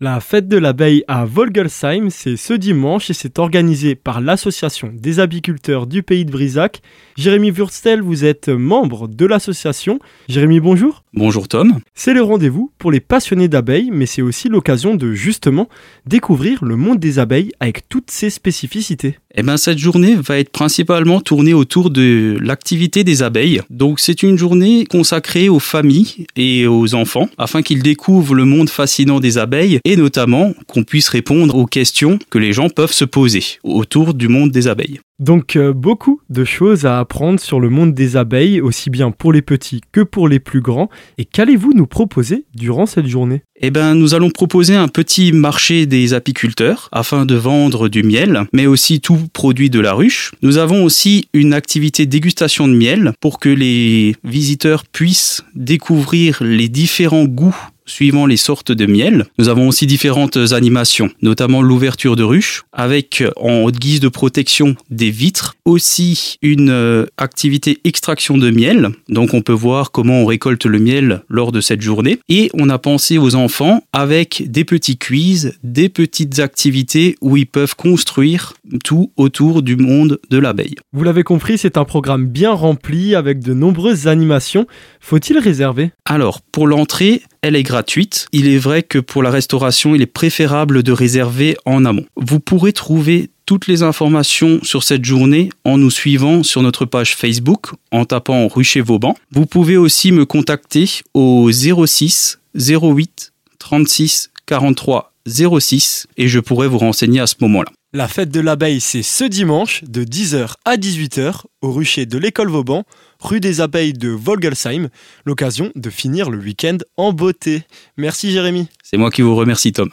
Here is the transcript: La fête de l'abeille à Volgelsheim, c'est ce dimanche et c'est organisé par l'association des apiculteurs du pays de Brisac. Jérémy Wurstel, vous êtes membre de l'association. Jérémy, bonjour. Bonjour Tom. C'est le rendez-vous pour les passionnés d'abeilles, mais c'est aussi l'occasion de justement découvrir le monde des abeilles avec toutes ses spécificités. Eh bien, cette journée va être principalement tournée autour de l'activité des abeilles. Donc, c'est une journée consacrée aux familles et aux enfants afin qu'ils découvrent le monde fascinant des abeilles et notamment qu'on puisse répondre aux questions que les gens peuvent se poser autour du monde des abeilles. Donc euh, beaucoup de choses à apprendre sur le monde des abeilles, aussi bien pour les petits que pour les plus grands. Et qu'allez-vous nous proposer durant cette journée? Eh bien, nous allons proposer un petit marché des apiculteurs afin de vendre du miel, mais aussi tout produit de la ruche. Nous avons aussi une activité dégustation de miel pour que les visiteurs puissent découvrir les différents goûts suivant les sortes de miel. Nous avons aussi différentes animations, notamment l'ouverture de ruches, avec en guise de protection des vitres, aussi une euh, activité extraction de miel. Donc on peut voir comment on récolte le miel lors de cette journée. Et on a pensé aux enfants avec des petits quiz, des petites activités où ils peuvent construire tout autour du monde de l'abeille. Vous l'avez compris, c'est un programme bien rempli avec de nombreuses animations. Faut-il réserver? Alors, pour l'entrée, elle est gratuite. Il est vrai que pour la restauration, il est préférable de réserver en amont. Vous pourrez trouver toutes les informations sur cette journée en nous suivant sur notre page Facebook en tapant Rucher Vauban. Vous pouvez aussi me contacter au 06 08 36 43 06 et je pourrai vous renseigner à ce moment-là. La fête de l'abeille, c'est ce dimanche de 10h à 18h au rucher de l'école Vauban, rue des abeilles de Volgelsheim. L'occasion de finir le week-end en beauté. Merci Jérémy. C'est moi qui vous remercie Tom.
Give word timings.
La 0.00 0.20
fête 0.20 0.46
de 0.46 0.56
l'abeille 0.56 1.02
à 1.08 1.24
Volgelsheim, 1.24 2.08
c'est 2.10 2.36
ce 2.36 2.54
dimanche 2.54 3.10
et 3.10 3.14
c'est 3.14 3.40
organisé 3.40 3.96
par 3.96 4.20
l'association 4.20 4.92
des 4.94 5.18
apiculteurs 5.18 5.88
du 5.88 6.04
pays 6.04 6.24
de 6.24 6.30
Brisac. 6.30 6.82
Jérémy 7.16 7.50
Wurstel, 7.50 8.00
vous 8.00 8.24
êtes 8.24 8.48
membre 8.48 9.08
de 9.08 9.26
l'association. 9.26 9.98
Jérémy, 10.28 10.60
bonjour. 10.60 11.02
Bonjour 11.14 11.48
Tom. 11.48 11.80
C'est 11.96 12.14
le 12.14 12.22
rendez-vous 12.22 12.70
pour 12.78 12.92
les 12.92 13.00
passionnés 13.00 13.48
d'abeilles, 13.48 13.90
mais 13.92 14.06
c'est 14.06 14.22
aussi 14.22 14.48
l'occasion 14.48 14.94
de 14.94 15.14
justement 15.14 15.68
découvrir 16.06 16.64
le 16.64 16.76
monde 16.76 17.00
des 17.00 17.18
abeilles 17.18 17.50
avec 17.58 17.88
toutes 17.88 18.12
ses 18.12 18.30
spécificités. 18.30 19.16
Eh 19.34 19.42
bien, 19.42 19.56
cette 19.56 19.78
journée 19.78 20.14
va 20.14 20.38
être 20.38 20.50
principalement 20.50 21.20
tournée 21.20 21.54
autour 21.54 21.90
de 21.90 22.38
l'activité 22.40 23.04
des 23.04 23.22
abeilles. 23.22 23.62
Donc, 23.68 24.00
c'est 24.00 24.22
une 24.22 24.38
journée 24.38 24.86
consacrée 24.86 25.48
aux 25.48 25.58
familles 25.58 26.26
et 26.36 26.66
aux 26.66 26.94
enfants 26.94 27.28
afin 27.36 27.62
qu'ils 27.62 27.82
découvrent 27.82 28.34
le 28.34 28.44
monde 28.44 28.70
fascinant 28.70 29.20
des 29.20 29.38
abeilles 29.38 29.80
et 29.88 29.96
notamment 29.96 30.52
qu'on 30.66 30.84
puisse 30.84 31.08
répondre 31.08 31.54
aux 31.54 31.64
questions 31.64 32.18
que 32.28 32.36
les 32.36 32.52
gens 32.52 32.68
peuvent 32.68 32.92
se 32.92 33.06
poser 33.06 33.42
autour 33.64 34.12
du 34.12 34.28
monde 34.28 34.50
des 34.50 34.68
abeilles. 34.68 35.00
Donc 35.18 35.56
euh, 35.56 35.72
beaucoup 35.72 36.20
de 36.28 36.44
choses 36.44 36.84
à 36.84 37.00
apprendre 37.00 37.40
sur 37.40 37.58
le 37.58 37.70
monde 37.70 37.94
des 37.94 38.16
abeilles, 38.16 38.60
aussi 38.60 38.90
bien 38.90 39.10
pour 39.10 39.32
les 39.32 39.40
petits 39.40 39.80
que 39.90 40.02
pour 40.02 40.28
les 40.28 40.40
plus 40.40 40.60
grands. 40.60 40.90
Et 41.16 41.24
qu'allez-vous 41.24 41.72
nous 41.74 41.86
proposer 41.86 42.44
durant 42.54 42.84
cette 42.84 43.06
journée? 43.06 43.42
Eh 43.60 43.70
bien, 43.70 43.94
nous 43.94 44.14
allons 44.14 44.30
proposer 44.30 44.76
un 44.76 44.86
petit 44.86 45.32
marché 45.32 45.86
des 45.86 46.12
apiculteurs 46.12 46.88
afin 46.92 47.24
de 47.24 47.34
vendre 47.34 47.88
du 47.88 48.02
miel, 48.02 48.44
mais 48.52 48.66
aussi 48.66 49.00
tout 49.00 49.18
produit 49.32 49.70
de 49.70 49.80
la 49.80 49.94
ruche. 49.94 50.32
Nous 50.42 50.58
avons 50.58 50.84
aussi 50.84 51.28
une 51.32 51.54
activité 51.54 52.04
dégustation 52.04 52.68
de 52.68 52.74
miel 52.74 53.12
pour 53.20 53.40
que 53.40 53.48
les 53.48 54.14
visiteurs 54.22 54.84
puissent 54.84 55.42
découvrir 55.56 56.38
les 56.42 56.68
différents 56.68 57.24
goûts 57.24 57.56
suivant 57.88 58.26
les 58.26 58.36
sortes 58.36 58.72
de 58.72 58.86
miel. 58.86 59.26
Nous 59.38 59.48
avons 59.48 59.68
aussi 59.68 59.86
différentes 59.86 60.36
animations, 60.52 61.10
notamment 61.22 61.62
l'ouverture 61.62 62.16
de 62.16 62.22
ruches, 62.22 62.62
avec 62.72 63.24
en 63.36 63.70
guise 63.70 64.00
de 64.00 64.08
protection 64.08 64.76
des 64.90 65.10
vitres, 65.10 65.56
aussi 65.64 66.36
une 66.42 66.70
euh, 66.70 67.06
activité 67.16 67.78
extraction 67.84 68.38
de 68.38 68.50
miel. 68.50 68.90
Donc 69.08 69.34
on 69.34 69.42
peut 69.42 69.52
voir 69.52 69.90
comment 69.90 70.22
on 70.22 70.26
récolte 70.26 70.66
le 70.66 70.78
miel 70.78 71.22
lors 71.28 71.52
de 71.52 71.60
cette 71.60 71.82
journée. 71.82 72.18
Et 72.28 72.50
on 72.54 72.68
a 72.68 72.78
pensé 72.78 73.18
aux 73.18 73.34
enfants 73.34 73.82
avec 73.92 74.44
des 74.46 74.64
petits 74.64 74.98
quiz, 74.98 75.58
des 75.62 75.88
petites 75.88 76.38
activités 76.38 77.16
où 77.20 77.36
ils 77.36 77.46
peuvent 77.46 77.76
construire 77.76 78.54
tout 78.84 79.12
autour 79.16 79.62
du 79.62 79.76
monde 79.76 80.18
de 80.30 80.38
l'abeille. 80.38 80.74
Vous 80.92 81.04
l'avez 81.04 81.22
compris, 81.22 81.58
c'est 81.58 81.76
un 81.76 81.84
programme 81.84 82.26
bien 82.26 82.52
rempli 82.52 83.14
avec 83.14 83.40
de 83.40 83.54
nombreuses 83.54 84.06
animations. 84.06 84.66
Faut-il 85.00 85.38
réserver? 85.38 85.90
Alors, 86.10 86.40
pour 86.40 86.66
l'entrée, 86.66 87.20
elle 87.42 87.54
est 87.54 87.62
gratuite. 87.62 88.28
Il 88.32 88.48
est 88.48 88.56
vrai 88.56 88.82
que 88.82 88.98
pour 88.98 89.22
la 89.22 89.30
restauration, 89.30 89.94
il 89.94 90.00
est 90.00 90.06
préférable 90.06 90.82
de 90.82 90.90
réserver 90.90 91.58
en 91.66 91.84
amont. 91.84 92.06
Vous 92.16 92.40
pourrez 92.40 92.72
trouver 92.72 93.28
toutes 93.44 93.66
les 93.66 93.82
informations 93.82 94.58
sur 94.62 94.84
cette 94.84 95.04
journée 95.04 95.50
en 95.64 95.76
nous 95.76 95.90
suivant 95.90 96.42
sur 96.42 96.62
notre 96.62 96.86
page 96.86 97.14
Facebook 97.14 97.72
en 97.90 98.06
tapant 98.06 98.48
Rucher 98.48 98.80
Vauban. 98.80 99.16
Vous 99.32 99.44
pouvez 99.44 99.76
aussi 99.76 100.10
me 100.10 100.24
contacter 100.24 100.88
au 101.12 101.50
06 101.52 102.40
08 102.54 103.32
36 103.58 104.30
43 104.46 105.12
06 105.26 106.06
et 106.16 106.26
je 106.26 106.40
pourrai 106.40 106.68
vous 106.68 106.78
renseigner 106.78 107.20
à 107.20 107.26
ce 107.26 107.34
moment-là. 107.40 107.70
La 107.94 108.06
fête 108.06 108.28
de 108.28 108.40
l'abeille, 108.40 108.82
c'est 108.82 109.02
ce 109.02 109.24
dimanche 109.24 109.82
de 109.84 110.04
10h 110.04 110.56
à 110.66 110.76
18h 110.76 111.44
au 111.62 111.72
rucher 111.72 112.04
de 112.04 112.18
l'école 112.18 112.50
Vauban, 112.50 112.84
rue 113.18 113.40
des 113.40 113.62
abeilles 113.62 113.94
de 113.94 114.10
Volgelsheim. 114.10 114.90
L'occasion 115.24 115.72
de 115.74 115.88
finir 115.88 116.28
le 116.28 116.36
week-end 116.36 116.76
en 116.98 117.14
beauté. 117.14 117.62
Merci 117.96 118.30
Jérémy. 118.30 118.68
C'est 118.82 118.98
moi 118.98 119.10
qui 119.10 119.22
vous 119.22 119.34
remercie 119.34 119.72
Tom. 119.72 119.88